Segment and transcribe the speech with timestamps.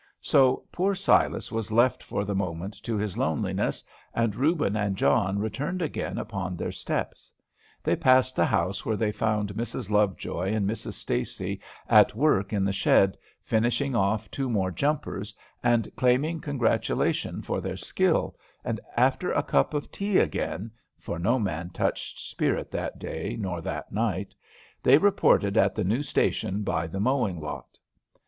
[0.23, 3.83] So poor Silas was left for the moment to his loneliness,
[4.15, 7.31] and Reuben and John returned again upon their steps.
[7.83, 9.91] They passed the house where they found Mrs.
[9.91, 10.93] Lovejoy and Mrs.
[10.93, 17.61] Stacy at work in the shed, finishing off two more jumpers, and claiming congratulation for
[17.61, 22.97] their skill, and after a cup of tea again, for no man touched spirit that
[22.97, 24.33] day nor that night,
[24.81, 27.77] they reported at the new station by the mowing lot.